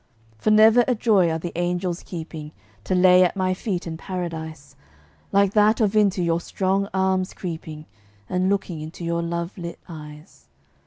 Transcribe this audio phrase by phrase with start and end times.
[0.39, 2.53] For never a joy are the angels keeping,
[2.85, 4.75] To lay at my feet in Paradise,
[5.31, 7.85] Like that of into your strong arms creeping,
[8.27, 10.47] And looking into your love lit eyes.